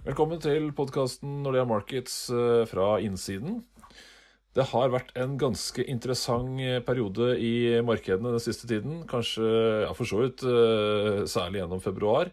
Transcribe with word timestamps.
Velkommen 0.00 0.38
til 0.40 0.70
podkasten 0.72 1.42
Nordea 1.44 1.66
Markets 1.68 2.30
eh, 2.32 2.62
fra 2.64 2.94
innsiden. 3.04 3.58
Det 4.56 4.64
har 4.70 4.94
vært 4.94 5.10
en 5.20 5.34
ganske 5.36 5.84
interessant 5.92 6.56
eh, 6.64 6.78
periode 6.80 7.34
i 7.36 7.82
markedene 7.84 8.32
den 8.32 8.40
siste 8.40 8.64
tiden. 8.70 9.02
Kanskje 9.10 9.44
ja, 9.84 9.90
for 9.92 10.08
så 10.08 10.22
vidt 10.22 10.46
eh, 10.48 11.20
særlig 11.28 11.60
gjennom 11.60 11.84
februar. 11.84 12.32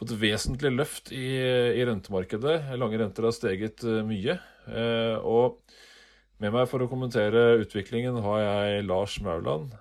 Fått 0.00 0.16
vesentlig 0.16 0.72
løft 0.78 1.12
i, 1.12 1.26
i 1.76 1.84
rentemarkedet. 1.84 2.56
Lange 2.80 3.02
renter 3.04 3.28
har 3.28 3.36
steget 3.36 3.84
mye. 4.08 4.38
Og 5.28 5.60
med 6.40 6.54
meg 6.54 6.68
for 6.70 6.80
å 6.80 6.88
kommentere 6.88 7.58
utviklingen 7.66 8.16
har 8.24 8.44
jeg 8.46 8.84
Lars 8.86 9.18
Mauland 9.26 9.74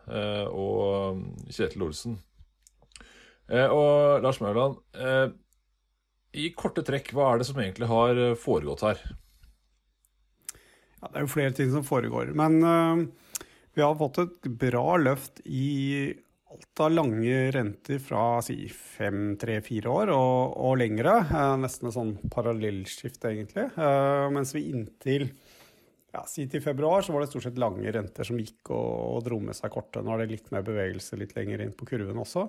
og 0.50 1.22
Kjetil 1.54 1.86
Olsen. 1.86 2.18
Og 3.54 4.26
Lars 4.26 4.42
Mauland, 4.42 4.82
i 6.38 6.52
korte 6.58 6.84
trekk, 6.86 7.14
hva 7.16 7.32
er 7.32 7.42
det 7.42 7.48
som 7.50 7.60
egentlig 7.62 7.90
har 7.90 8.22
eh, 8.22 8.38
foregått 8.40 8.86
her? 8.86 9.02
Ja, 10.98 11.10
det 11.10 11.20
er 11.20 11.26
jo 11.26 11.34
flere 11.34 11.56
ting 11.58 11.74
som 11.74 11.86
foregår. 11.86 12.32
Men 12.38 12.62
uh, 12.66 13.04
vi 13.78 13.84
har 13.84 13.98
fått 14.00 14.22
et 14.24 14.48
bra 14.60 14.98
løft 14.98 15.44
i 15.46 16.14
alt 16.48 16.82
av 16.82 16.94
lange 16.96 17.52
renter 17.54 18.00
fra 18.02 18.40
si 18.46 18.64
fem, 18.72 19.36
tre, 19.38 19.60
fire 19.66 19.92
år 19.94 20.14
og, 20.16 20.56
og 20.70 20.80
lengre. 20.82 21.20
Uh, 21.30 21.54
nesten 21.62 21.92
et 21.92 21.98
sånn 21.98 22.16
parallellskift, 22.34 23.22
egentlig. 23.30 23.70
Uh, 23.78 24.26
mens 24.34 24.56
vi 24.58 24.66
inntil 24.72 25.30
ja, 26.16 26.24
si 26.26 26.48
til 26.50 26.64
februar 26.64 27.06
så 27.06 27.14
var 27.14 27.24
det 27.24 27.30
stort 27.30 27.46
sett 27.46 27.62
lange 27.62 27.92
renter 27.94 28.26
som 28.26 28.40
gikk 28.42 28.72
og, 28.72 28.90
og 29.20 29.24
dro 29.28 29.38
med 29.44 29.58
seg 29.58 29.74
kortet. 29.74 30.02
Nå 30.02 30.16
er 30.16 30.24
det 30.24 30.34
litt 30.34 30.52
mer 30.56 30.66
bevegelse 30.66 31.20
litt 31.20 31.36
lenger 31.38 31.62
inn 31.62 31.76
på 31.78 31.86
kurven 31.90 32.24
også. 32.24 32.48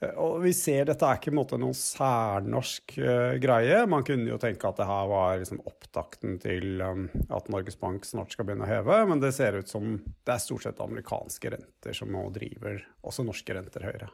Eh, 0.00 0.14
og 0.16 0.38
vi 0.44 0.52
ser 0.56 0.88
dette 0.88 1.06
er 1.06 1.20
ikke 1.20 1.34
måte 1.36 1.58
noen 1.60 1.76
særnorsk 1.76 2.96
uh, 3.00 3.34
greie. 3.42 3.82
Man 3.90 4.06
kunne 4.06 4.32
jo 4.32 4.40
tenke 4.40 4.68
at 4.68 4.80
det 4.80 4.88
her 4.88 5.10
var 5.10 5.36
liksom 5.42 5.60
opptakten 5.68 6.38
til 6.42 6.80
um, 6.80 7.04
at 7.28 7.50
Norges 7.52 7.78
Bank 7.80 8.08
snart 8.08 8.32
skal 8.34 8.48
begynne 8.48 8.66
å 8.68 8.70
heve, 8.70 9.02
men 9.10 9.22
det 9.22 9.34
ser 9.36 9.60
ut 9.60 9.70
som 9.70 9.98
det 10.00 10.34
er 10.34 10.42
stort 10.42 10.66
sett 10.66 10.80
amerikanske 10.82 11.54
renter 11.56 11.96
som 11.96 12.12
nå 12.12 12.26
driver 12.34 12.80
også 13.04 13.26
norske 13.26 13.56
renter 13.56 13.86
høyere. 13.90 14.10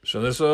Skjønner, 0.00 0.32
så 0.32 0.48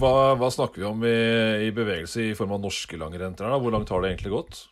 hva, 0.00 0.32
hva 0.40 0.48
snakker 0.48 0.80
vi 0.80 0.86
om 0.88 1.02
i, 1.04 1.18
i, 1.66 1.72
bevegelse 1.76 2.30
i 2.30 2.36
form 2.38 2.54
av 2.56 2.62
norske 2.62 2.96
lange 2.96 3.20
renter? 3.20 3.50
Da? 3.52 3.58
Hvor 3.60 3.74
langt 3.74 3.90
har 3.92 4.00
det 4.00 4.14
egentlig 4.14 4.32
gått? 4.32 4.62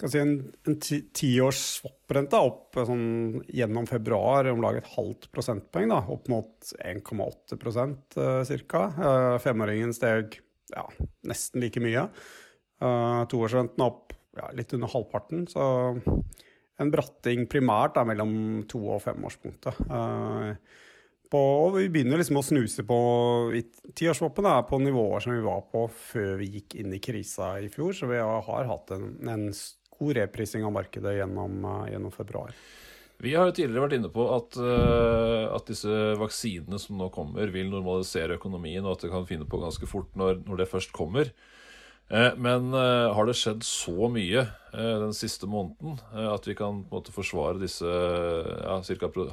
Kan 0.00 0.10
si 0.12 0.20
en, 0.20 0.34
en 0.68 0.76
tiårs 0.80 1.60
swap-rente 1.76 2.38
opp 2.40 2.78
sånn, 2.88 3.42
gjennom 3.52 3.88
februar 3.88 4.48
om 4.50 4.62
lag 4.64 4.78
et 4.80 4.92
halvt 4.96 5.28
prosentpoeng, 5.34 5.90
da, 5.92 6.00
opp 6.12 6.30
mot 6.32 6.72
1,8 6.80 7.58
uh, 7.60 8.54
ca. 8.70 8.84
Uh, 8.96 9.36
femåringen 9.42 9.94
steg 9.96 10.40
ja, 10.72 10.86
nesten 11.28 11.64
like 11.64 11.82
mye. 11.82 12.06
Uh, 12.80 13.26
Toårsrenten 13.30 13.84
opp 13.84 14.14
ja, 14.38 14.48
litt 14.56 14.72
under 14.76 14.90
halvparten. 14.92 15.44
Så 15.50 15.64
en 16.80 16.92
bratting 16.92 17.44
primært 17.50 17.98
er 18.00 18.08
mellom 18.08 18.32
to- 18.70 18.86
og 18.94 19.02
femårspunktet. 19.04 19.82
Og 21.30 21.76
vi 21.76 21.84
begynner 21.92 22.18
liksom 22.18 22.40
å 22.40 22.42
snuse 22.42 22.82
på 22.86 22.96
Tiårsswappen 23.94 24.48
er 24.50 24.64
på 24.66 24.80
nivåer 24.82 25.22
som 25.22 25.34
vi 25.36 25.44
var 25.44 25.60
på 25.70 25.84
før 25.94 26.40
vi 26.40 26.48
gikk 26.56 26.78
inn 26.80 26.94
i 26.96 27.02
krisa 27.02 27.52
i 27.62 27.68
fjor, 27.70 27.92
så 27.94 28.08
vi 28.10 28.18
har 28.18 28.70
hatt 28.70 28.90
en, 28.96 29.12
en 29.30 29.44
god 30.00 30.16
reprising 30.16 30.64
av 30.64 30.72
markedet 30.72 31.16
gjennom, 31.18 31.64
eh, 31.64 31.92
gjennom 31.92 32.12
februar. 32.12 32.54
Vi 33.20 33.34
har 33.34 33.50
jo 33.50 33.52
tidligere 33.52 33.84
vært 33.84 33.98
inne 33.98 34.08
på 34.08 34.24
at, 34.32 34.56
uh, 34.56 35.52
at, 35.52 35.66
disse 35.68 35.96
vaksinene 36.16 36.78
som 36.80 36.96
nå 36.96 37.10
kommer, 37.12 37.50
vil 37.52 37.68
normalisere 37.68 38.38
økonomien, 38.38 38.80
og 38.80 38.94
at 38.96 39.04
det 39.04 39.10
kan 39.12 39.26
finne 39.28 39.44
på 39.44 39.60
ganske 39.60 39.84
fort 39.84 40.08
når, 40.16 40.40
når 40.46 40.62
det 40.62 40.68
først 40.70 40.94
kommer. 40.96 41.28
Uh, 42.08 42.32
men 42.40 42.72
har 42.72 43.28
det 43.28 43.36
skjedd 43.36 43.60
så 43.62 44.08
mye 44.08 44.46
den 44.72 45.12
siste 45.14 45.44
måneden 45.46 46.00
at 46.16 46.48
vi 46.48 46.56
kan 46.58 46.80
måte 46.90 47.12
forsvare 47.12 47.60
disse 47.60 47.84
ja, 47.84 48.80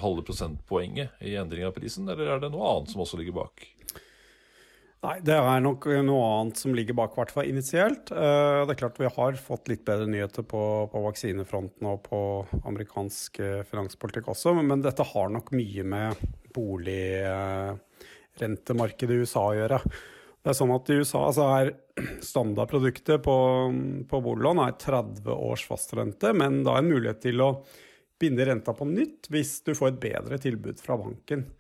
halve 0.03 0.25
prosentpoenget 0.28 1.23
i 1.23 1.38
endring 1.39 1.63
av 1.66 1.73
prisen, 1.79 2.11
eller 2.11 2.28
er 2.28 2.44
det 2.44 2.51
noe 2.51 2.67
annet 2.73 2.91
som 2.91 3.07
også 3.07 3.22
ligger 3.22 3.39
bak? 3.39 3.69
Nei, 5.06 5.19
det 5.22 5.35
er 5.38 5.59
nok 5.62 5.84
noe 6.08 6.22
annet 6.40 6.58
som 6.58 6.74
ligger 6.74 6.96
bak, 6.97 7.12
i 7.13 7.19
hvert 7.19 7.30
fall 7.35 7.46
initielt. 7.52 8.09
Uh, 8.09 8.66
det 8.66 8.74
er 8.74 8.80
klart 8.80 8.96
vi 8.97 9.12
har 9.13 9.35
fått 9.38 9.69
litt 9.69 9.85
bedre 9.85 10.08
nyheter 10.09 10.41
på, 10.41 10.90
på 10.90 10.97
vaksinefronten 11.03 11.85
og 11.91 12.02
på 12.08 12.19
amerikansk 12.63 13.38
uh, 13.44 13.62
finanspolitikk 13.69 14.28
også, 14.34 14.56
men, 14.58 14.81
dette 14.81 15.06
har 15.06 15.30
nok 15.34 15.52
mye 15.53 15.84
med 15.85 16.16
boligrentemarkedet 16.58 19.13
uh, 19.13 19.16
i 19.19 19.22
USA 19.22 19.41
å 19.52 19.58
gjøre. 19.59 19.78
Det 20.41 20.50
er 20.50 20.58
sånn 20.58 20.74
at 20.74 20.90
I 20.90 20.97
USA 20.97 21.22
så 21.35 21.44
er 21.59 21.66
standardproduktet 22.31 23.22
på, 23.22 23.38
på 24.09 24.18
boliglån 24.25 24.66
er 24.66 24.74
30 24.81 25.29
års 25.35 25.64
fastrente, 25.69 26.34
men 26.34 26.66
da 26.66 26.81
en 26.81 26.90
mulighet 26.90 27.22
til 27.29 27.38
å 27.46 27.62
binde 28.18 28.41
renta 28.50 28.74
på 28.74 28.81
nytt 28.90 29.29
hvis 29.29 29.62
du 29.62 29.78
får 29.78 29.94
et 29.94 30.02
bedre 30.09 30.41
tilbud 30.41 30.81
fra 30.81 30.97
banken. 30.97 31.53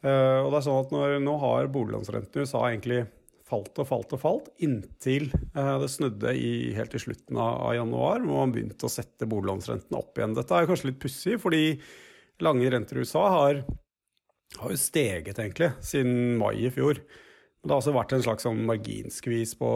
Uh, 0.00 0.40
og 0.44 0.52
det 0.52 0.60
er 0.60 0.64
sånn 0.64 0.78
at 0.80 0.92
når, 0.94 1.16
Nå 1.20 1.34
har 1.42 1.66
boliglånsrenten 1.72 2.40
i 2.40 2.46
USA 2.46 2.62
egentlig 2.70 3.02
falt 3.50 3.80
og 3.82 3.88
falt 3.88 4.14
og 4.14 4.22
falt, 4.22 4.50
inntil 4.62 5.28
uh, 5.56 5.76
det 5.82 5.90
snudde 5.92 6.34
i, 6.38 6.70
helt 6.76 6.94
i 6.94 7.02
slutten 7.02 7.36
av, 7.40 7.56
av, 7.66 7.74
januar, 7.76 8.22
hvor 8.24 8.44
man 8.44 8.54
begynte 8.54 8.86
å 8.86 8.92
sette 8.92 9.28
boliglånsrenten 9.28 9.98
opp 9.98 10.18
igjen. 10.18 10.36
Dette 10.38 10.56
er 10.56 10.68
kanskje 10.70 10.92
litt 10.92 11.02
pussig, 11.02 11.36
fordi 11.42 11.64
lange 12.44 12.70
renter 12.72 12.96
i 12.96 13.04
USA 13.04 13.24
har, 13.34 13.64
har 14.60 14.72
jo 14.72 14.78
steget 14.80 15.42
egentlig 15.42 15.72
siden 15.84 16.38
mai 16.40 16.54
i 16.62 16.70
fjor. 16.72 17.02
Det 17.60 17.68
har 17.68 17.82
også 17.82 17.92
vært 17.92 18.14
en 18.16 18.22
slags 18.24 18.46
sånn 18.46 18.62
marginskvis 18.64 19.52
på, 19.60 19.70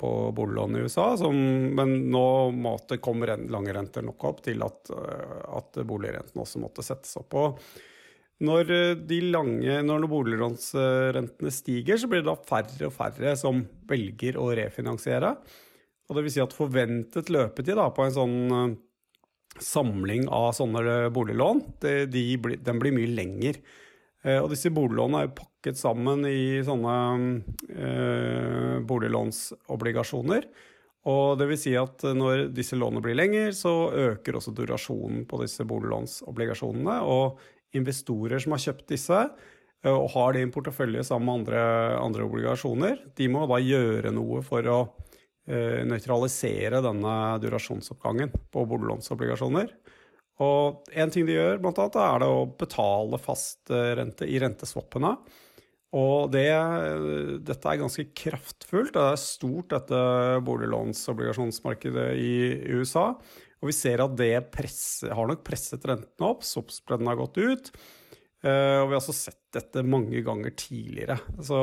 på 0.00 0.10
boliglån 0.34 0.80
i 0.80 0.82
USA, 0.82 1.12
som, 1.20 1.36
men 1.78 1.94
nå 2.10 2.24
måtte 2.56 2.98
kom 2.98 3.22
lange 3.22 3.76
renter 3.76 4.02
nok 4.02 4.26
opp 4.32 4.42
til 4.48 4.64
at, 4.66 4.90
uh, 4.90 5.60
at 5.60 5.78
boligrenten 5.86 6.42
også 6.42 6.62
måtte 6.62 6.82
settes 6.82 7.14
opp. 7.20 7.38
Og 7.38 7.62
når 8.44 8.70
eh, 8.72 8.92
de 9.08 9.18
lange, 9.28 9.80
når 9.84 10.06
boliglånsrentene 10.08 11.52
stiger, 11.52 12.00
så 12.00 12.08
blir 12.08 12.22
det 12.22 12.30
da 12.30 12.36
færre 12.48 12.88
og 12.88 12.94
færre 12.96 13.34
som 13.38 13.64
velger 13.90 14.38
å 14.40 14.48
refinansiere. 14.56 15.34
Og 16.08 16.16
det 16.16 16.24
vil 16.26 16.34
si 16.34 16.42
at 16.42 16.56
forventet 16.56 17.30
løpetid 17.30 17.76
da, 17.78 17.90
på 17.94 18.02
en 18.02 18.16
sånn 18.16 18.38
uh, 18.50 18.72
samling 19.62 20.24
av 20.34 20.50
sånne 20.56 21.10
boliglån, 21.14 21.62
det, 21.84 21.94
de, 22.10 22.24
den 22.58 22.80
blir 22.82 22.96
mye 22.96 23.12
lenger. 23.12 23.60
Uh, 24.24 24.40
og 24.40 24.48
disse 24.50 24.72
boliglånene 24.74 25.20
er 25.20 25.28
jo 25.28 25.36
pakket 25.38 25.78
sammen 25.78 26.24
i 26.26 26.64
sånne 26.64 26.96
eh, 27.76 28.76
boliglånsobligasjoner. 28.88 30.48
Og 31.10 31.38
det 31.40 31.46
vil 31.48 31.60
si 31.60 31.72
at 31.76 32.02
når 32.16 32.48
disse 32.56 32.76
lånene 32.76 33.04
blir 33.04 33.16
lengre, 33.16 33.52
så 33.56 33.92
øker 33.92 34.36
også 34.36 34.52
durasjonen 34.56 35.26
på 35.28 35.40
disse 35.44 35.64
boliglånsobligasjonene. 35.68 36.96
Og 37.04 37.40
investorer 37.76 38.42
som 38.42 38.54
har 38.56 38.62
kjøpt 38.64 38.88
disse, 38.90 39.20
eh, 39.84 39.92
og 39.94 40.10
har 40.14 40.34
det 40.34 40.42
i 40.42 40.48
en 40.48 40.54
portefølje 40.54 41.04
sammen 41.06 41.28
med 41.28 41.40
andre, 41.40 41.62
andre, 42.00 42.26
obligasjoner, 42.26 42.98
de 43.16 43.30
må 43.32 43.46
da 43.50 43.60
gjøre 43.62 44.12
noe 44.14 44.42
for 44.46 44.66
å 44.70 44.80
uh, 44.90 45.80
nøytralisere 45.88 46.82
denne 46.84 47.14
durasjonsoppgangen 47.42 48.34
på 48.52 48.66
boliglånsobligasjoner. 48.70 49.72
Og 50.40 50.90
en 50.96 51.12
ting 51.12 51.26
de 51.28 51.36
gjør, 51.36 51.60
blant 51.60 51.78
annet, 51.82 52.00
er 52.00 52.22
det 52.22 52.28
å 52.32 52.48
betale 52.60 53.20
fast 53.20 53.72
eh, 53.74 53.92
rente 53.98 54.24
i 54.24 54.38
renteswappene. 54.40 55.14
Og 56.00 56.30
det, 56.30 56.46
dette 57.44 57.66
er 57.66 57.80
ganske 57.80 58.06
kraftfullt. 58.16 58.94
Det 58.94 59.02
er 59.02 59.20
stort, 59.20 59.72
dette 59.74 60.00
boliglånsobligasjonsmarkedet 60.46 62.08
i 62.22 62.34
USA. 62.70 63.10
Og 63.60 63.68
vi 63.68 63.74
ser 63.76 64.00
at 64.00 64.14
det 64.16 64.52
presser, 64.54 65.12
har 65.16 65.26
nok 65.28 65.42
presset 65.44 65.84
rentene 65.88 66.28
opp. 66.30 66.42
Soppspredden 66.46 67.08
har 67.10 67.18
gått 67.20 67.36
ut. 67.40 67.70
Uh, 68.40 68.80
og 68.80 68.86
vi 68.88 68.94
har 68.94 69.00
også 69.02 69.16
sett 69.16 69.52
dette 69.52 69.82
mange 69.84 70.22
ganger 70.24 70.50
tidligere. 70.56 71.18
Så, 71.44 71.58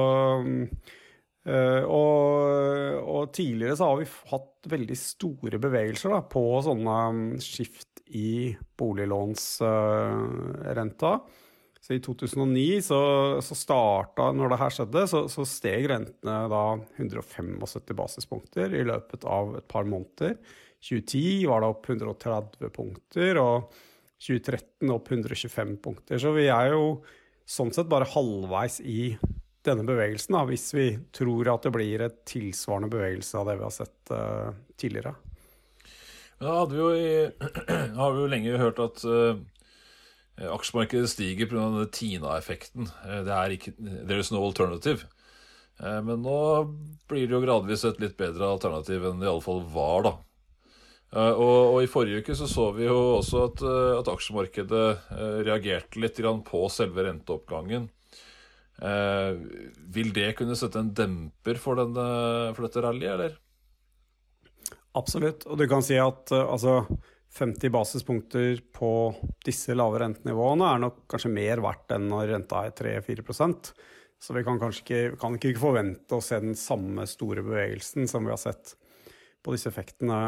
uh, 1.50 1.84
og, 1.90 2.38
og, 3.02 3.34
tidligere 3.34 3.76
så 3.80 3.86
har 3.90 3.98
vi 4.04 4.08
hatt 4.34 4.70
veldig 4.70 4.98
store 5.02 5.58
bevegelser 5.64 6.10
da, 6.14 6.20
på 6.22 6.62
sånne 6.68 6.98
skift 7.42 7.98
i 8.14 8.56
boliglånsrenta. 8.78 11.12
Så 11.82 11.94
I 11.96 12.02
2009 12.04 12.82
så, 12.84 13.02
så 13.42 13.56
starta, 13.56 14.32
når 14.36 14.50
det 14.52 14.60
her 14.62 14.70
skjedde, 14.76 15.08
så, 15.08 15.28
så 15.32 15.46
steg 15.48 15.88
rentene 15.90 16.50
da 16.52 16.78
175 17.00 17.58
basispunkter 17.98 18.74
i 18.76 18.84
løpet 18.86 19.24
av 19.26 19.56
et 19.62 19.68
par 19.72 19.86
måneder. 19.88 20.36
2010 20.84 21.48
var 21.50 21.64
det 21.64 21.72
opp 21.72 21.90
130 21.90 22.74
punkter, 22.76 23.40
og 23.42 23.74
2013 24.22 24.94
opp 24.94 25.12
125 25.12 25.78
punkter. 25.84 26.22
Så 26.22 26.34
vi 26.36 26.48
er 26.54 26.74
jo 26.74 27.02
sånn 27.48 27.74
sett 27.74 27.90
bare 27.90 28.10
halvveis 28.12 28.80
i 28.84 29.16
denne 29.68 29.84
bevegelsen, 29.88 30.36
da, 30.38 30.46
hvis 30.48 30.70
vi 30.76 30.88
tror 31.16 31.50
at 31.52 31.68
det 31.68 31.74
blir 31.76 32.04
et 32.06 32.22
tilsvarende 32.30 32.92
bevegelse 32.92 33.40
av 33.40 33.50
det 33.50 33.58
vi 33.60 33.66
har 33.66 33.76
sett 33.76 34.14
uh, 34.14 34.56
tidligere. 34.80 35.16
Da 36.40 36.64
vi 36.70 36.88
i, 37.02 37.12
har 38.00 38.14
vi 38.14 38.24
jo 38.24 38.32
lenge 38.32 38.62
hørt 38.62 38.80
at 38.84 39.04
uh, 39.10 39.40
aksjemarkedet 40.54 41.10
stiger 41.12 41.50
pga. 41.50 41.88
Tina-effekten. 41.92 42.92
Uh, 43.04 43.22
det 43.28 43.34
er 43.36 43.56
ikke 43.56 43.74
There 43.80 44.22
is 44.22 44.32
no 44.32 44.44
alternative. 44.46 45.10
Uh, 45.82 46.00
men 46.06 46.24
nå 46.24 46.38
blir 47.10 47.26
det 47.26 47.36
jo 47.36 47.44
gradvis 47.44 47.86
et 47.90 48.00
litt 48.04 48.18
bedre 48.20 48.54
alternativ 48.54 49.10
enn 49.10 49.20
det 49.22 49.30
iallfall 49.30 49.66
var, 49.74 50.08
da. 50.08 50.16
Eh, 51.16 51.34
og, 51.34 51.74
og, 51.74 51.82
i 51.84 51.90
forrige 51.92 52.24
uke 52.24 52.36
så, 52.36 52.50
så 52.52 52.70
vi 52.76 52.88
jo 52.88 52.98
også 53.18 53.44
at, 53.48 53.64
eh, 53.64 53.92
at 54.02 54.12
aksjemarkedet 54.12 54.88
reagerte 55.48 56.02
litt 56.04 56.20
på 56.48 56.64
selve 56.74 57.08
renteoppgangen. 57.08 57.90
Eh, 58.78 59.34
vil 59.96 60.14
det 60.14 60.34
kunne 60.38 60.58
sette 60.60 60.82
en 60.84 60.94
demper 60.94 61.60
for, 61.62 61.80
denne, 61.80 62.08
for 62.54 62.68
dette 62.68 62.84
rallyet, 62.84 63.14
eller? 63.16 63.38
Absolutt. 64.98 65.46
Og 65.48 65.60
du 65.60 65.68
kan 65.70 65.84
si 65.86 65.98
at 66.02 66.34
altså 66.34 66.82
50 67.38 67.70
basispunkter 67.74 68.64
på 68.74 68.92
disse 69.46 69.76
lave 69.78 70.00
rentenivåene 70.02 70.72
er 70.74 70.82
nok 70.82 71.04
kanskje 71.12 71.32
mer 71.34 71.62
verdt 71.62 71.94
enn 71.94 72.08
når 72.10 72.32
renta 72.34 72.64
er 72.66 72.74
3-4% 72.74 73.72
så 74.20 74.34
vi 74.34 74.44
kan 74.44 74.58
kanskje 74.60 74.84
ikke, 74.84 75.18
kan 75.22 75.38
ikke 75.38 75.62
forvente 75.62 76.18
å 76.18 76.24
se 76.24 76.40
den 76.42 76.58
samme 76.58 77.06
store 77.10 77.44
bevegelsen 77.46 78.08
som 78.10 78.26
vi 78.26 78.34
har 78.34 78.42
sett 78.42 78.74
på 79.48 79.56
disse 79.56 79.72
effektene 79.72 80.22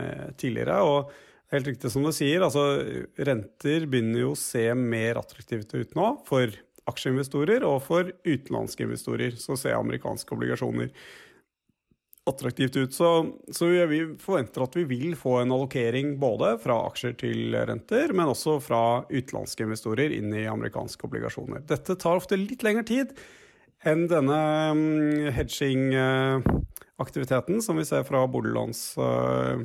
eh, 0.00 0.28
tidligere. 0.40 0.80
Og 0.88 1.12
helt 1.52 1.68
riktig 1.68 1.92
som 1.92 2.06
du 2.06 2.12
sier, 2.16 2.44
altså 2.44 2.64
renter 3.28 3.84
begynner 3.90 4.24
jo 4.24 4.32
å 4.32 4.40
se 4.40 4.66
mer 4.78 5.20
attraktivt 5.20 5.76
ut 5.76 5.92
nå 5.98 6.14
for 6.28 6.56
aksjeinvestorer 6.90 7.64
og 7.68 7.78
for 7.84 8.10
utenlandske 8.24 8.88
investorer. 8.88 9.36
Så 9.40 9.58
ser 9.60 9.76
amerikanske 9.76 10.34
obligasjoner 10.36 10.90
attraktivt 12.24 12.76
ut. 12.76 12.94
Så, 12.96 13.10
så, 13.52 13.68
vi 13.88 14.00
forventer 14.20 14.64
at 14.64 14.76
vi 14.78 14.86
vil 14.88 15.16
få 15.18 15.38
en 15.42 15.52
allokering 15.52 16.14
både 16.20 16.54
fra 16.62 16.80
aksjer 16.88 17.16
til 17.20 17.56
renter, 17.68 18.14
men 18.16 18.32
også 18.32 18.58
fra 18.64 18.82
utenlandske 19.10 19.66
investorer 19.66 20.14
inn 20.16 20.32
i 20.32 20.46
amerikanske 20.48 21.08
obligasjoner. 21.08 21.64
Dette 21.68 21.98
tar 22.00 22.20
ofte 22.20 22.40
litt 22.40 22.64
lengre 22.64 22.86
tid 22.88 23.12
enn 23.88 24.02
denne 24.10 24.40
mm, 24.74 25.32
hedging-aktiviteten 25.36 27.56
som 27.62 27.74
vi 27.80 27.88
ser 27.88 28.02
fra 28.08 28.20
boliglåns 28.30 28.80
eh, 28.98 29.56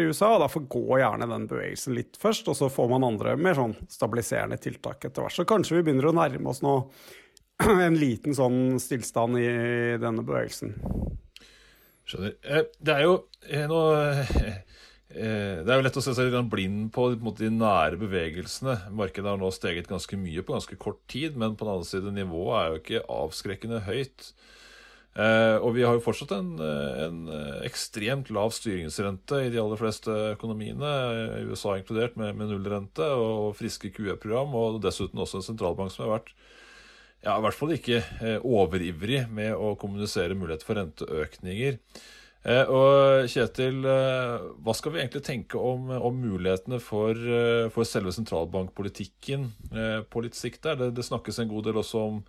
i 0.00 0.06
USA. 0.08 0.28
og 0.34 0.42
Derfor 0.42 0.62
går 0.68 1.00
gjerne 1.02 1.26
den 1.30 1.46
bevegelsen 1.50 1.94
litt 1.94 2.18
først, 2.20 2.48
og 2.50 2.56
så 2.58 2.66
får 2.72 2.88
man 2.90 3.06
andre 3.06 3.36
mer 3.38 3.54
sånn 3.58 3.76
stabiliserende 3.90 4.58
tiltak 4.62 5.04
etter 5.04 5.22
hvert. 5.22 5.36
Så 5.36 5.48
kanskje 5.48 5.76
vi 5.78 5.84
begynner 5.86 6.10
å 6.10 6.18
nærme 6.18 6.48
oss 6.50 6.62
nå 6.64 6.74
en 7.86 7.96
liten 8.00 8.32
sånn 8.36 8.60
stillstand 8.82 9.32
i 9.38 9.50
denne 10.02 10.22
bevegelsen. 10.26 10.70
Skjønner. 12.08 12.32
Eh, 12.42 12.64
det 12.80 12.92
er 12.96 13.02
jo 13.06 13.14
eh, 13.46 13.66
noe 13.70 13.94
det 15.10 15.66
er 15.66 15.80
jo 15.80 15.82
lett 15.82 15.96
å 15.98 16.02
se 16.04 16.12
seg 16.14 16.28
litt 16.30 16.50
blind 16.52 16.92
på, 16.94 17.08
på 17.18 17.32
de 17.40 17.48
nære 17.50 17.98
bevegelsene. 17.98 18.76
Markedet 18.94 19.32
har 19.32 19.40
nå 19.40 19.50
steget 19.54 19.90
ganske 19.90 20.18
mye 20.20 20.44
på 20.46 20.54
ganske 20.54 20.78
kort 20.78 21.00
tid, 21.10 21.34
men 21.34 21.56
på 21.58 21.66
den 21.66 21.74
annen 21.74 21.88
side, 21.88 22.12
nivået 22.14 22.56
er 22.60 22.68
jo 22.68 22.80
ikke 22.80 23.02
avskrekkende 23.16 23.82
høyt. 23.88 24.30
og 25.18 25.72
vi 25.74 25.82
har 25.82 25.96
jo 25.98 26.04
fortsatt 26.04 26.36
en, 26.36 26.52
en, 26.62 27.18
ekstremt 27.66 28.30
lav 28.30 28.54
styringsrente 28.54 29.40
i 29.48 29.50
de 29.50 29.58
aller 29.58 29.80
fleste 29.80 30.14
økonomiene, 30.36 30.92
USA 31.50 31.74
inkludert, 31.80 32.14
med, 32.14 32.38
med 32.38 32.54
nullrente 32.54 33.10
og 33.18 33.56
friske 33.58 33.90
QE-program, 33.90 34.54
og 34.54 34.78
dessuten 34.86 35.18
også 35.18 35.42
en 35.42 35.48
sentralbank 35.50 35.90
som 35.90 36.06
har 36.06 36.20
vært 36.20 36.34
ja, 37.20 37.34
i 37.36 37.42
hvert 37.44 37.56
fall 37.56 37.74
ikke 37.74 37.98
eh, 38.00 38.38
overivrig 38.46 39.26
med 39.32 39.52
å 39.52 39.74
kommunisere 39.80 40.36
mulighet 40.38 40.64
for 40.64 40.80
renteøkninger. 40.80 41.76
Eh, 42.40 42.70
og 42.72 43.28
Kjetil, 43.28 43.82
eh, 43.84 44.44
hva 44.64 44.74
skal 44.76 44.94
vi 44.94 45.02
egentlig 45.02 45.22
tenke 45.26 45.60
om, 45.60 45.90
om 45.92 46.20
mulighetene 46.22 46.80
for, 46.80 47.16
for, 47.74 47.88
selve 47.88 48.14
sentralbankpolitikken 48.16 49.48
på 50.08 50.24
litt 50.24 50.38
sikt? 50.38 50.62
der? 50.64 50.78
Det, 50.80 50.92
det 50.96 51.06
snakkes 51.06 51.42
en 51.42 51.50
god 51.52 51.68
del 51.68 51.80
også 51.82 52.04
om, 52.08 52.20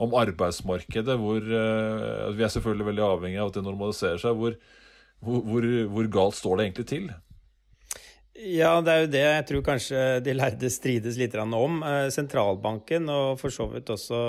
om 0.00 0.16
arbeidsmarkedet, 0.16 1.18
hvor 1.20 1.44
vi 1.44 2.44
er 2.46 2.54
selvfølgelig 2.54 2.88
veldig 2.92 3.04
avhengig 3.04 3.42
av 3.42 3.52
at 3.52 3.58
det 3.58 3.66
normaliserer 3.66 4.22
seg. 4.22 4.38
Hvor, 4.40 4.56
hvor, 5.20 5.66
hvor 5.92 6.14
galt 6.16 6.40
står 6.40 6.56
det 6.56 6.70
egentlig 6.70 6.88
til? 6.94 7.10
Ja, 8.40 8.78
det 8.80 8.92
er 8.92 9.02
jo 9.02 9.08
det 9.12 9.20
jeg 9.20 9.44
tror 9.50 9.62
kanskje 9.66 10.02
de 10.24 10.32
lærde 10.32 10.68
strides 10.72 11.18
litt 11.20 11.34
om. 11.36 11.82
Eh, 11.84 12.06
sentralbanken 12.14 13.10
og 13.12 13.34
for 13.40 13.52
så 13.52 13.66
vidt 13.68 13.90
også 13.92 14.20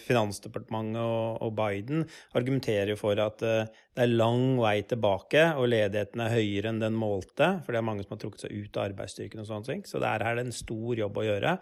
Finansdepartementet 0.00 1.42
og 1.44 1.52
Biden 1.58 2.06
argumenterer 2.38 2.96
for 2.96 3.20
at 3.20 3.44
eh, 3.44 3.68
det 3.92 4.06
er 4.06 4.14
lang 4.14 4.56
vei 4.62 4.78
tilbake, 4.88 5.44
og 5.60 5.68
ledigheten 5.68 6.22
er 6.24 6.32
høyere 6.32 6.72
enn 6.72 6.80
den 6.80 6.96
målte. 6.96 7.58
For 7.66 7.74
det 7.74 7.82
er 7.82 7.88
mange 7.90 8.06
som 8.06 8.16
har 8.16 8.22
trukket 8.24 8.46
seg 8.46 8.56
ut 8.56 8.78
av 8.78 8.88
arbeidsstyrken 8.88 9.44
og 9.44 9.50
sånne 9.50 9.68
ting. 9.68 9.84
Så 9.84 10.00
der 10.00 10.24
er 10.24 10.38
det 10.38 10.46
en 10.46 10.58
stor 10.62 11.02
jobb 11.02 11.20
å 11.20 11.28
gjøre. 11.28 11.56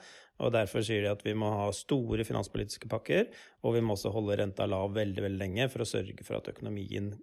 Og 0.47 0.53
derfor 0.55 0.85
sier 0.87 1.03
de 1.03 1.15
at 1.15 1.25
vi 1.27 1.35
må 1.35 1.51
ha 1.59 1.71
store 1.75 2.27
finanspolitiske 2.29 2.93
pakker, 2.93 3.33
og 3.65 3.79
vi 3.79 3.83
må 3.83 3.97
også 3.97 4.15
holde 4.15 4.37
renta 4.39 4.69
lav 4.69 4.95
veldig, 4.95 5.25
veldig 5.27 5.43
lenge 5.43 5.73
for 5.73 5.83
å 5.83 5.89
sørge 5.89 6.23
for 6.23 6.39
at 6.39 6.53
økonomien 6.53 7.17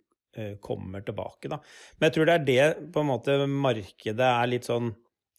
kommer 0.64 1.04
tilbake. 1.06 1.50
Da. 1.52 1.60
Men 1.98 2.08
jeg 2.08 2.16
tror 2.16 2.30
det 2.30 2.36
er 2.36 2.46
det 2.48 2.92
på 2.94 3.04
en 3.04 3.10
måte 3.12 3.38
markedet 3.48 4.30
er 4.30 4.50
litt 4.50 4.70
sånn 4.70 4.94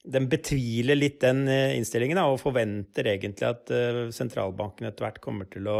Den 0.04 0.26
betviler 0.28 0.98
litt 0.98 1.22
den 1.22 1.46
eh, 1.48 1.72
innstillingen 1.78 2.18
da, 2.20 2.26
og 2.28 2.42
forventer 2.42 3.06
egentlig 3.08 3.46
at 3.48 3.70
uh, 3.72 4.10
sentralbanken 4.12 4.84
etter 4.84 5.06
hvert 5.06 5.22
kommer 5.24 5.48
til 5.48 5.64
å, 5.72 5.78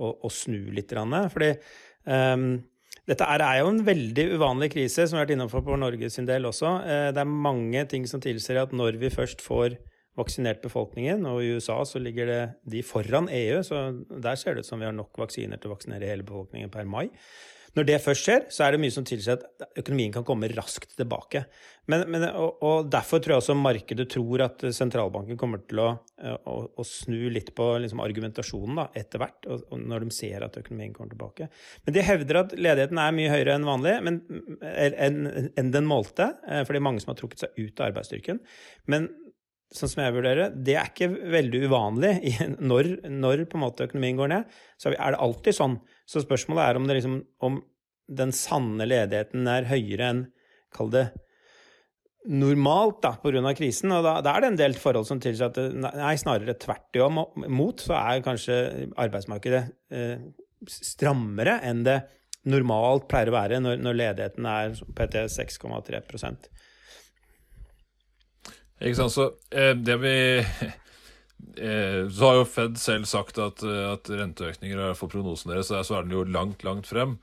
å, 0.00 0.08
å 0.24 0.30
snu 0.32 0.70
litt. 0.72 0.94
Fordi 0.96 1.50
um, 2.08 2.46
dette 3.04 3.28
er, 3.28 3.44
jo 3.60 3.68
en 3.68 3.82
veldig 3.84 4.24
uvanlig 4.38 4.70
krise, 4.72 5.04
som 5.04 5.18
vi 5.18 5.20
har 5.20 5.26
vært 5.26 5.34
innom 5.36 5.52
for 5.52 5.76
Norge 5.76 6.08
sin 6.08 6.24
del 6.24 6.48
også. 6.48 6.72
Det 7.12 7.20
er 7.20 7.28
mange 7.28 7.84
ting 7.92 8.08
som 8.08 8.24
tilsier 8.24 8.62
at 8.62 8.72
når 8.72 8.96
vi 9.02 9.12
først 9.12 9.44
får 9.44 9.76
vaksinert 10.18 10.62
befolkningen, 10.64 11.26
og 11.30 11.42
i 11.42 11.52
USA 11.56 11.78
så 11.86 12.00
ligger 12.02 12.28
det 12.30 12.40
de 12.72 12.82
foran 12.86 13.28
EU, 13.30 13.60
så 13.62 13.90
der 14.08 14.38
ser 14.38 14.56
det 14.56 14.64
ut 14.64 14.70
som 14.70 14.80
vi 14.80 14.88
har 14.88 14.96
nok 14.96 15.20
vaksiner 15.20 15.60
til 15.60 15.70
å 15.70 15.76
vaksinere 15.76 16.10
hele 16.10 16.26
befolkningen 16.26 16.72
per 16.74 16.88
mai. 16.90 17.06
Når 17.76 17.88
det 17.88 17.98
først 18.04 18.24
skjer, 18.24 18.46
så 18.52 18.64
er 18.64 18.74
det 18.74 18.80
mye 18.82 18.94
som 18.94 19.04
tilsier 19.06 19.36
at 19.36 19.66
økonomien 19.80 20.12
kan 20.14 20.24
komme 20.26 20.48
raskt 20.54 20.94
tilbake. 20.98 21.44
Men, 21.88 22.04
men, 22.12 22.24
og, 22.30 22.62
og, 22.64 22.88
Derfor 22.92 23.20
tror 23.20 23.34
jeg 23.34 23.42
også 23.42 23.56
markedet 23.58 24.08
tror 24.12 24.44
at 24.44 24.64
sentralbanken 24.76 25.38
kommer 25.40 25.62
til 25.64 25.82
å, 25.84 25.88
å, 26.48 26.56
å 26.76 26.86
snu 26.86 27.28
litt 27.32 27.54
på 27.56 27.68
liksom, 27.84 28.02
argumentasjonen 28.04 28.82
etter 28.98 29.22
hvert, 29.22 29.48
når 29.72 30.04
de 30.04 30.16
ser 30.16 30.44
at 30.46 30.58
økonomien 30.60 30.92
kommer 30.96 31.14
tilbake. 31.14 31.48
Men 31.86 31.96
de 31.96 32.04
hevder 32.04 32.42
at 32.42 32.56
ledigheten 32.58 33.00
er 33.02 33.16
mye 33.16 33.32
høyere 33.32 33.56
enn 33.56 33.68
vanlig, 33.68 33.96
enn 33.98 35.22
en 35.58 35.72
den 35.74 35.88
målte, 35.88 36.32
for 36.44 36.74
det 36.74 36.82
er 36.82 36.88
mange 36.90 37.04
som 37.04 37.14
har 37.14 37.20
trukket 37.20 37.46
seg 37.46 37.56
ut 37.56 37.80
av 37.80 37.90
arbeidsstyrken. 37.90 38.42
Men 38.92 39.08
sånn 39.74 39.90
som 39.92 40.02
jeg 40.02 40.14
vurderer 40.16 40.54
det, 40.54 40.74
er 40.80 40.90
ikke 40.90 41.10
veldig 41.32 41.62
uvanlig. 41.68 42.12
Når, 42.70 42.90
når 43.12 43.44
på 43.50 43.58
en 43.58 43.64
måte 43.66 43.88
økonomien 43.88 44.18
går 44.18 44.32
ned, 44.32 44.58
så 44.80 44.92
er 44.94 45.14
det 45.14 45.22
alltid 45.24 45.56
sånn. 45.56 45.78
Så 46.08 46.24
spørsmålet 46.24 46.64
er 46.64 46.80
om, 46.80 46.88
liksom, 46.88 47.18
om 47.44 47.60
den 48.08 48.32
sanne 48.36 48.88
ledigheten 48.88 49.48
er 49.50 49.68
høyere 49.68 50.12
enn, 50.12 50.22
kall 50.74 50.92
det, 50.92 51.06
normalt 52.28 53.00
da, 53.04 53.14
pga. 53.20 53.54
krisen. 53.56 53.92
Og 53.94 54.04
da, 54.04 54.18
da, 54.24 54.34
er 54.34 54.44
det 54.44 54.52
en 54.52 54.60
del 54.60 54.76
forhold 54.80 55.08
som 55.08 55.20
tilsier 55.22 55.52
at 55.52 55.60
nei, 55.76 56.14
snarere 56.20 56.56
tvert 56.60 56.98
imot, 57.00 57.84
så 57.84 57.96
er 58.00 58.24
kanskje 58.24 58.58
arbeidsmarkedet 59.00 59.64
eh, 59.94 60.28
strammere 60.68 61.60
enn 61.68 61.84
det 61.86 62.00
normalt 62.48 63.08
pleier 63.10 63.30
å 63.30 63.36
være 63.36 63.60
når, 63.62 63.80
når 63.82 63.98
ledigheten 63.98 64.48
er 64.48 64.76
PT 64.96 65.26
6,3 65.34 66.00
ikke 68.80 68.98
sant, 69.00 69.14
så 69.14 69.26
eh, 69.50 69.74
det 69.74 69.96
vi 70.02 70.14
eh, 71.66 72.04
Så 72.10 72.24
har 72.24 72.38
jo 72.38 72.46
Fed 72.48 72.78
selv 72.80 73.08
sagt 73.10 73.40
at, 73.42 73.64
at 73.64 74.10
renteøkninger 74.10 74.80
er 74.90 74.98
for 74.98 75.10
prognosen 75.10 75.52
deres, 75.52 75.70
så 75.70 75.98
er 75.98 76.06
den 76.06 76.14
jo 76.14 76.24
langt, 76.28 76.64
langt 76.66 76.86
frem. 76.90 77.18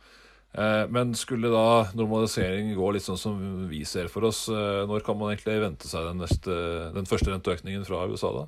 Eh, 0.56 0.84
men 0.92 1.16
skulle 1.16 1.52
da 1.52 1.92
normalisering 1.96 2.74
gå 2.78 2.92
litt 2.96 3.08
sånn 3.08 3.20
som 3.20 3.40
vi 3.72 3.84
ser 3.88 4.12
for 4.12 4.28
oss, 4.28 4.46
når 4.52 5.06
kan 5.08 5.20
man 5.20 5.34
egentlig 5.34 5.62
vente 5.64 5.90
seg 5.92 6.10
den, 6.10 6.22
neste, 6.24 6.60
den 6.96 7.10
første 7.10 7.32
renteøkningen 7.32 7.88
fra 7.88 8.06
USA, 8.12 8.34
da? 8.42 8.46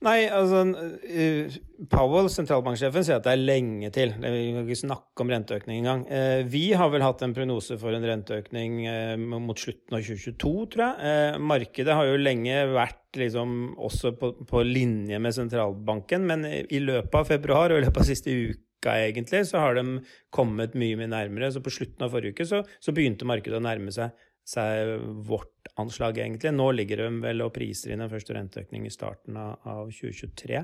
Nei, 0.00 0.30
altså 0.32 0.62
uh, 0.64 1.56
Powell, 1.92 2.30
sentralbanksjefen, 2.32 3.04
sier 3.04 3.18
at 3.18 3.26
det 3.26 3.34
er 3.34 3.42
lenge 3.42 3.90
til. 3.92 4.14
Vi 4.16 4.46
kan 4.54 4.62
ikke 4.62 4.78
snakke 4.80 5.24
om 5.24 5.32
renteøkning 5.32 5.82
engang. 5.82 6.06
Uh, 6.08 6.40
vi 6.48 6.70
har 6.72 6.88
vel 6.92 7.04
hatt 7.04 7.20
en 7.26 7.34
prognose 7.36 7.76
for 7.80 7.92
en 7.92 8.06
renteøkning 8.08 8.78
uh, 8.88 9.20
mot 9.20 9.60
slutten 9.60 9.98
av 9.98 10.06
2022, 10.06 10.54
tror 10.72 10.86
jeg. 10.86 11.42
markedet 11.52 11.98
har 11.98 12.08
jo 12.08 12.16
lenge 12.22 12.62
vært 12.72 13.20
liksom 13.20 13.54
også 13.76 14.14
på, 14.16 14.32
på, 14.48 14.64
linje 14.64 15.20
med 15.20 15.36
sentralbanken, 15.36 16.24
men 16.32 16.48
i 16.48 16.80
løpet 16.80 17.20
av 17.20 17.28
februar 17.34 17.74
og 17.74 17.82
i 17.82 17.84
løpet 17.84 18.00
av 18.00 18.08
siste 18.08 18.32
uka 18.32 18.96
egentlig, 19.04 19.44
så 19.50 19.60
har 19.60 19.76
de 19.76 19.84
kommet 20.32 20.78
mye 20.80 20.96
mye 20.96 21.12
nærmere. 21.12 21.52
Så 21.52 21.60
på 21.60 21.76
slutten 21.76 22.08
av 22.08 22.16
forrige 22.16 22.38
uke 22.38 22.48
så, 22.48 22.64
så 22.80 22.96
begynte 22.96 23.28
markedet 23.28 23.60
å 23.60 23.66
nærme 23.68 23.92
seg 23.92 24.16
seg 24.46 24.96
vårt 25.26 25.70
anslag, 25.80 26.18
egentlig. 26.18 26.52
Nå 26.54 26.70
ligger 26.74 27.04
de 27.04 27.08
vel 27.22 27.44
og 27.44 27.52
priser 27.54 27.94
inn 27.94 28.04
en 28.04 28.12
første 28.12 28.34
renteøkning 28.36 28.86
i 28.86 28.92
starten 28.92 29.38
av, 29.38 29.58
av 29.68 29.90
2023. 29.94 30.62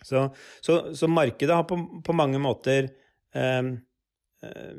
Så, 0.00 0.24
så, 0.64 0.80
så, 0.96 1.10
markedet 1.12 1.56
har 1.56 1.66
på, 1.68 1.76
på 2.04 2.16
mange 2.16 2.40
måter 2.40 2.88
eh, 3.36 3.70
eh, 4.46 4.76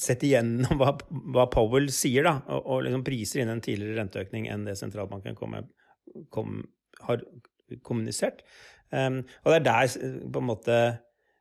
sett 0.00 0.24
igjennom 0.26 0.80
hva, 0.80 0.96
hva, 1.34 1.46
Powell 1.52 1.90
sier, 1.94 2.26
da, 2.26 2.38
og, 2.50 2.64
og 2.64 2.86
liksom 2.86 3.04
priser 3.06 3.42
inn 3.42 3.52
en 3.52 3.62
tidligere 3.64 4.00
renteøkning 4.00 4.48
enn 4.50 4.66
det 4.66 4.76
sentralbanken 4.80 5.38
kom, 5.38 5.54
kom, 6.34 6.62
har 7.06 7.22
kommunisert. 7.86 8.42
Um, 8.90 9.22
og 9.42 9.50
det 9.50 9.56
er 9.58 9.66
der 9.66 9.94
på 10.30 10.42
en 10.42 10.46
måte 10.46 10.76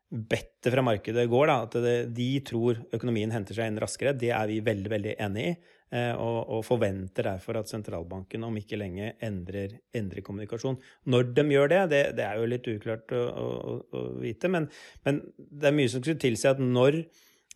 bettet 0.10 0.72
fra 0.74 0.84
markedet 0.86 1.26
går, 1.30 1.50
da, 1.50 1.58
at 1.66 1.76
det, 1.84 1.96
de 2.16 2.30
tror 2.46 2.80
økonomien 2.96 3.34
henter 3.34 3.58
seg 3.58 3.70
inn 3.70 3.82
raskere, 3.82 4.16
det 4.18 4.32
er 4.34 4.48
vi 4.50 4.62
veldig 4.66 4.92
veldig 4.92 5.16
enig 5.28 5.48
i. 5.50 5.56
Eh, 5.94 6.16
og, 6.18 6.40
og, 6.50 6.64
forventer 6.66 7.28
derfor 7.28 7.60
at 7.60 7.70
sentralbanken 7.70 8.44
om 8.48 8.56
ikke 8.58 8.80
lenge 8.80 9.12
endrer, 9.24 9.78
endrer 9.94 10.26
kommunikasjon. 10.26 10.80
Når 11.14 11.30
de 11.38 11.46
gjør 11.54 11.70
det, 11.72 11.82
det, 11.92 12.02
det 12.18 12.26
er 12.26 12.42
jo 12.42 12.50
litt 12.50 12.70
uklart 12.72 13.14
å, 13.14 13.22
å, 13.22 13.76
å 13.94 14.02
vite, 14.24 14.50
men, 14.50 14.66
men, 15.06 15.22
det 15.38 15.70
er 15.70 15.78
mye 15.78 15.92
som 15.94 16.02
skulle 16.02 16.24
tilsi 16.24 16.50
at 16.50 16.60
når, 16.64 17.04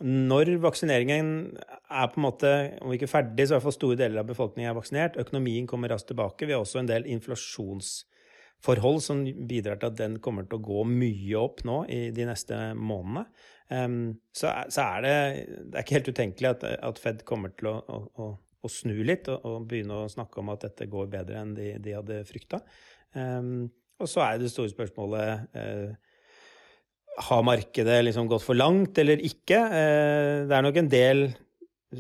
når 0.06 0.54
vaksineringen 0.62 1.34
er 1.58 2.14
på 2.14 2.22
en 2.22 2.28
måte, 2.28 2.54
om 2.86 2.94
ikke 2.94 3.10
ferdig, 3.10 3.48
så 3.48 3.56
i 3.56 3.58
hvert 3.58 3.66
fall 3.66 3.78
store 3.80 4.00
deler 4.06 4.22
av 4.22 4.30
befolkningen 4.30 4.70
er 4.70 4.78
vaksinert, 4.78 5.20
økonomien 5.26 5.68
kommer 5.70 5.90
raskt 5.96 6.14
tilbake, 6.14 6.46
vi 6.46 6.54
har 6.54 6.62
også 6.62 6.84
en 6.84 6.94
del 6.94 7.10
inflasjonsforhold 7.10 9.02
som 9.10 9.26
bidrar 9.26 9.82
til 9.82 9.90
at 9.90 10.00
den 10.06 10.22
kommer 10.22 10.46
til 10.46 10.62
å 10.62 10.68
gå 10.70 10.86
mye 10.94 11.42
opp 11.42 11.66
nå 11.66 11.82
i 11.90 12.04
de 12.14 12.30
neste 12.30 12.62
månedene. 12.78 13.26
Um, 13.70 14.18
så, 14.34 14.50
så, 14.74 14.82
er 14.82 15.04
det, 15.06 15.16
det 15.70 15.78
er 15.78 15.84
ikke 15.86 15.98
helt 16.00 16.08
utenkelig 16.10 16.50
at, 16.50 16.64
at 16.90 17.02
Fed 17.02 17.20
kommer 17.28 17.52
til 17.54 17.70
å, 17.70 17.76
å, 17.86 18.30
å 18.34 18.72
snu 18.72 18.96
litt 19.06 19.30
og, 19.30 19.44
og, 19.46 19.68
begynne 19.70 20.00
å 20.02 20.10
snakke 20.10 20.42
om 20.42 20.50
at 20.56 20.66
dette 20.66 20.88
går 20.90 21.12
bedre 21.12 21.44
enn 21.44 21.52
de, 21.58 21.76
de 21.78 21.94
hadde 21.94 22.24
frykta. 22.26 22.64
Um, 23.14 23.68
og 24.02 24.10
så 24.10 24.24
er 24.26 24.40
det 24.40 24.50
store 24.50 24.72
spørsmålet 24.72 25.54
uh, 25.58 25.90
Har 27.26 27.46
markedet 27.46 27.98
liksom 28.06 28.30
gått 28.32 28.46
for 28.46 28.58
langt 28.58 28.98
eller 29.02 29.22
ikke? 29.26 29.60
Uh, 29.60 30.50
det 30.50 30.58
er 30.58 30.66
nok 30.66 30.82
en 30.82 30.92
del 30.94 31.24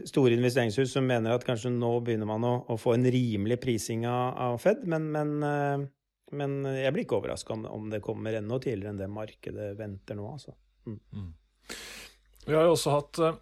store 0.05 0.35
investeringshus 0.37 0.93
som 0.93 1.05
mener 1.05 1.33
at 1.33 1.45
kanskje 1.45 1.71
nå 1.73 1.95
begynner 2.05 2.29
man 2.29 2.45
å, 2.45 2.53
å 2.69 2.77
få 2.81 2.95
en 2.95 3.07
rimelig 3.09 3.57
prising 3.61 4.05
av, 4.09 4.35
av 4.49 4.59
Fed, 4.61 4.85
men, 4.89 5.09
men 5.13 5.37
uh, 5.45 5.87
men 6.29 6.61
jeg 6.77 6.93
blir 6.93 7.05
ikke 7.07 7.17
overraska 7.17 7.55
om, 7.55 7.63
om, 7.65 7.87
det 7.89 8.03
kommer 8.05 8.35
enda 8.37 8.59
tidligere 8.61 8.93
enn 8.93 8.99
det 9.01 9.07
markedet 9.09 9.69
venter 9.79 10.17
nå. 10.17 10.27
Altså. 10.29 10.53
Mm. 10.85 10.99
Mm. 11.15 11.29
Vi 12.47 12.55
har 12.55 12.67
jo 12.67 12.75
også 12.75 12.95
hatt 12.95 13.21
eh, 13.25 13.37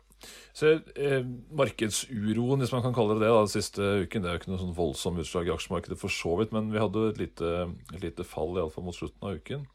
så, 0.58 0.74
eh, 0.98 1.22
markedsuroen, 1.54 2.63
hvis 2.63 2.74
man 2.74 2.84
kan 2.86 2.96
kalle 2.96 3.18
det 3.18 3.27
det, 3.27 3.34
den 3.36 3.51
siste 3.51 3.92
uken. 4.04 4.24
Det 4.24 4.30
er 4.30 4.38
jo 4.38 4.42
ikke 4.42 4.54
noe 4.54 4.63
sånn 4.63 4.77
voldsom 4.77 5.20
utslag 5.22 5.50
i 5.50 5.54
aksjemarkedet 5.54 6.00
for 6.01 6.13
så 6.13 6.38
vidt, 6.39 6.54
men 6.56 6.72
vi 6.74 6.82
hadde 6.82 7.10
et 7.12 7.22
lite, 7.22 7.56
et 7.94 8.01
lite 8.04 8.25
fall 8.27 8.58
iallfall 8.58 8.88
mot 8.88 8.98
slutten 8.98 9.30
av 9.30 9.38
uken. 9.38 9.68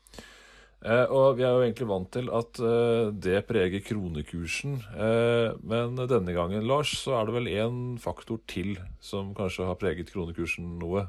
Eh, 0.83 1.05
og 1.15 1.37
vi 1.39 1.45
er 1.47 1.55
jo 1.55 1.63
egentlig 1.63 1.87
vant 1.87 2.09
til 2.11 2.29
at 2.35 2.59
eh, 2.59 3.13
det 3.15 3.45
preger 3.47 3.85
kronekursen. 3.87 4.81
Eh, 4.91 5.55
men 5.63 5.95
denne 6.11 6.35
gangen, 6.35 6.67
Lars, 6.67 6.97
så 7.05 7.15
er 7.21 7.29
det 7.29 7.37
vel 7.37 7.51
én 7.53 7.77
faktor 8.03 8.41
til 8.51 8.75
som 8.99 9.31
kanskje 9.39 9.69
har 9.69 9.79
preget 9.79 10.11
kronekursen 10.11 10.81
noe. 10.83 11.07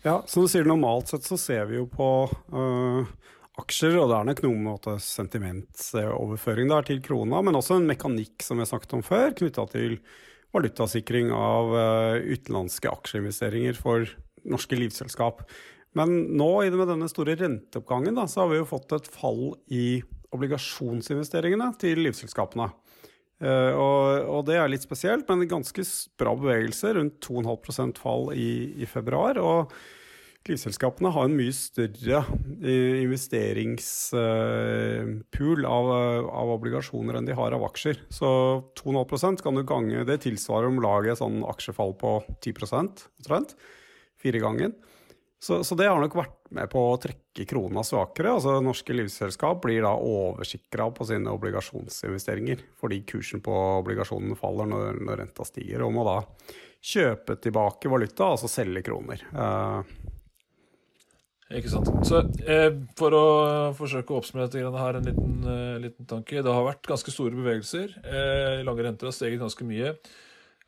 Ja, 0.00 0.22
som 0.24 0.46
du 0.46 0.48
sier, 0.48 0.64
normalt 0.64 1.12
sett 1.12 1.28
så 1.28 1.36
ser 1.36 1.66
vi 1.68 1.76
jo 1.76 1.84
på 1.92 2.08
uh, 2.56 3.04
aksjer, 3.58 3.96
og 3.98 4.10
det 4.10 4.16
er 4.18 4.28
nok 4.28 4.42
noe 4.46 4.62
med 4.62 4.88
sentimentoverføring 5.04 6.70
der 6.70 6.86
til 6.86 7.02
krona, 7.04 7.42
men 7.44 7.58
også 7.58 7.80
en 7.80 7.88
mekanikk 7.90 8.44
som 8.46 8.62
har 8.62 8.70
snakket 8.70 8.94
om 8.98 9.04
før, 9.06 9.34
knytta 9.36 9.66
til 9.72 9.98
valutasikring 10.54 11.30
av 11.34 11.74
uh, 11.74 12.16
utenlandske 12.22 12.90
aksjeinvesteringer 12.90 13.76
for 13.78 14.08
norske 14.48 14.78
livselskap. 14.78 15.44
Men 15.98 16.14
nå 16.38 16.50
med 16.70 16.86
denne 16.88 17.10
store 17.10 17.36
renteoppgangen 17.38 18.18
da, 18.18 18.26
så 18.30 18.44
har 18.44 18.52
vi 18.52 18.60
jo 18.60 18.68
fått 18.70 18.94
et 18.94 19.10
fall 19.10 19.54
i 19.74 20.00
obligasjonsinvesteringene 20.34 21.72
til 21.82 22.02
livselskapene. 22.06 22.70
Uh, 23.40 23.72
og, 23.72 24.02
og, 24.28 24.42
det 24.50 24.58
er 24.60 24.68
litt 24.68 24.84
spesielt, 24.84 25.26
men 25.30 25.48
ganske 25.48 25.84
bra 26.20 26.34
bevegelse. 26.36 26.92
Rundt 26.98 27.18
2,5% 27.24 28.02
fall 28.02 28.30
i, 28.36 28.50
i, 28.82 28.88
februar. 28.90 29.40
Og 29.40 29.72
livselskapene 30.48 31.10
har 31.12 31.24
en 31.26 31.36
mye 31.36 31.52
større 31.52 32.22
uh, 32.24 33.02
investeringspool 33.02 35.66
av, 35.68 35.90
av, 36.30 36.48
obligasjoner 36.56 37.14
enn 37.18 37.28
de 37.28 37.34
har 37.36 37.52
av 37.56 37.64
aksjer. 37.68 37.96
Så 38.08 38.28
2,5% 38.80 39.42
kan 39.44 39.54
du 39.58 39.62
gange 39.68 40.06
Det 40.08 40.22
tilsvarer 40.24 40.66
om 40.70 40.82
laget 40.82 41.20
sånn 41.20 41.38
aksjefall 41.48 41.92
på 42.00 42.10
10% 42.40 43.04
omtrent. 43.20 43.50
Fire 44.20 44.40
ganger. 44.40 44.70
Så, 45.42 45.64
så, 45.64 45.74
det 45.74 45.86
har 45.88 46.00
nok 46.00 46.18
vært 46.18 46.36
med 46.52 46.68
på 46.68 46.80
å 46.90 46.96
trekke 47.00 47.46
krona 47.48 47.80
svakere. 47.86 48.34
Altså 48.36 48.58
Norske 48.60 48.92
livselskap 48.92 49.62
blir 49.64 49.80
da 49.86 49.94
oversikra 49.96 50.90
på 50.92 51.06
sine 51.08 51.32
obligasjonsinvesteringer 51.32 52.60
fordi 52.80 53.00
kursen 53.08 53.40
på 53.44 53.54
obligasjonene 53.78 54.36
faller 54.36 54.68
når, 54.68 55.00
når, 55.00 55.22
renta 55.22 55.46
stiger, 55.48 55.86
og 55.86 55.94
må 55.96 56.04
da 56.04 56.18
kjøpe 56.80 57.38
tilbake 57.40 57.92
valuta, 57.92 58.34
altså 58.34 58.50
selge 58.52 58.84
kroner. 58.84 59.24
Uh, 59.32 59.80
ikke 61.58 61.72
sant. 61.72 61.90
Så 62.06 62.22
eh, 62.46 62.70
For 62.98 63.16
å 63.16 63.26
forsøke 63.78 64.14
å 64.14 64.20
oppsummere 64.20 64.50
dette 64.52 64.82
her, 64.84 64.98
en 64.98 65.08
liten, 65.08 65.36
uh, 65.42 65.76
liten, 65.82 66.06
tanke. 66.06 66.42
Det 66.44 66.56
har 66.56 66.66
vært 66.66 66.86
ganske 66.86 67.14
store 67.14 67.34
bevegelser. 67.34 67.96
Eh, 68.04 68.60
lange 68.66 68.86
renter 68.86 69.10
har 69.10 69.16
steget 69.16 69.42
ganske 69.42 69.66
mye. 69.66 69.96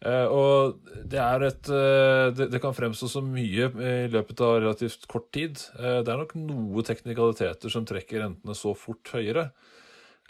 Eh, 0.03 0.27
og 0.27 0.81
det 1.07 1.21
et 1.21 1.69
eh, 1.71 2.29
det, 2.35 2.49
det, 2.51 2.61
kan 2.63 2.75
fremstå 2.75 3.07
så 3.07 3.21
mye 3.23 3.69
i 3.71 4.09
løpet 4.11 4.41
av 4.43 4.57
relativt 4.59 5.07
kort 5.11 5.29
tid. 5.35 5.61
Eh, 5.79 6.01
det 6.03 6.11
er 6.11 6.19
nok 6.25 6.35
noe 6.41 6.83
teknikaliteter 6.87 7.71
som 7.71 7.87
trekker 7.87 8.25
rentene 8.25 8.57
så 8.59 8.75
fort 8.79 9.15
høyere. 9.15 9.51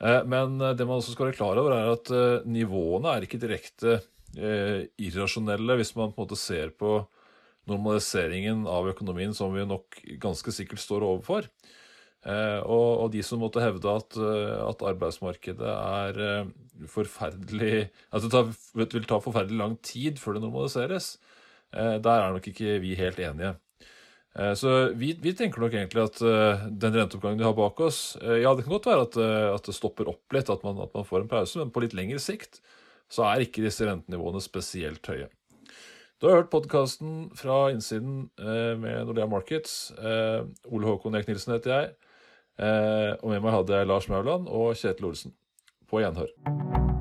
Men 0.03 0.57
det 0.59 0.83
man 0.83 0.97
også 0.97 1.13
skal 1.13 1.29
være 1.29 1.37
klar 1.37 1.59
over, 1.61 1.77
er 1.77 1.91
at 1.93 2.09
nivåene 2.51 3.13
er 3.13 3.23
ikke 3.23 3.39
direkte 3.39 4.01
irrasjonelle 4.99 5.77
hvis 5.79 5.93
man 5.95 6.11
på 6.11 6.25
en 6.25 6.25
måte 6.25 6.39
ser 6.41 6.73
på 6.75 6.97
normaliseringen 7.71 8.67
av 8.71 8.89
økonomien 8.91 9.35
som 9.37 9.55
vi 9.55 9.65
nok 9.69 10.01
ganske 10.23 10.55
sikkert 10.55 10.83
står 10.83 11.07
overfor. 11.07 11.49
Eh, 12.23 12.61
og, 12.71 13.09
de 13.11 13.23
som 13.27 13.41
måtte 13.43 13.63
hevde 13.63 13.91
at, 13.91 14.15
eh, 14.15 14.59
at 14.63 14.85
arbeidsmarkedet 14.93 15.73
er 15.73 16.21
eh, 16.23 16.53
forferdelig 16.87 17.89
At 18.15 18.29
det 18.29 18.85
vil 18.95 19.09
ta 19.11 19.19
forferdelig 19.19 19.59
lang 19.59 19.75
tid 19.83 20.23
før 20.23 20.37
det 20.39 20.45
normaliseres, 20.45 21.17
der 21.73 22.19
er 22.21 22.35
nok 22.35 22.45
ikke 22.51 22.77
vi 22.83 22.91
helt 22.99 23.17
enige. 23.17 23.55
Så 24.61 24.93
vi, 24.93 25.15
vi 25.17 25.33
tenker 25.33 25.63
nok 25.63 25.73
egentlig 25.73 26.03
at 26.03 26.19
den 26.69 26.99
renteoppgangen 26.99 27.41
vi 27.41 27.47
har 27.47 27.55
bak 27.57 27.81
oss 27.81 28.19
Ja, 28.21 28.53
det 28.53 28.67
kan 28.67 28.75
godt 28.75 28.89
være 28.91 29.07
at, 29.07 29.17
at 29.57 29.71
det 29.71 29.75
stopper 29.77 30.11
opp 30.13 30.37
litt, 30.37 30.53
at 30.53 30.67
man, 30.67 30.83
at 30.85 30.93
man 30.93 31.09
får 31.09 31.23
en 31.23 31.31
pause, 31.33 31.57
men 31.63 31.73
på 31.73 31.81
litt 31.85 31.97
lengre 31.97 32.21
sikt 32.21 32.61
så 33.13 33.25
er 33.31 33.47
ikke 33.47 33.65
disse 33.65 33.89
rentenivåene 33.89 34.45
spesielt 34.45 35.09
høye. 35.09 35.31
Du 36.23 36.29
har 36.29 36.37
hørt 36.39 36.53
podkasten 36.55 37.33
fra 37.35 37.73
innsiden 37.73 38.29
med 38.79 39.09
Nordea 39.09 39.27
Markets. 39.27 39.91
Ole 40.71 40.87
Håkon 40.87 41.19
Eek 41.19 41.27
Nilsen 41.27 41.57
heter 41.57 41.75
jeg. 41.75 41.91
Eh, 42.63 43.13
og 43.19 43.33
med 43.33 43.43
meg 43.43 43.57
hadde 43.57 43.81
jeg 43.81 43.91
Lars 43.91 44.09
Mauland 44.13 44.47
og 44.47 44.77
Kjetil 44.79 45.11
Olsen. 45.11 45.37
På 45.91 46.05
gjenhør. 46.05 46.92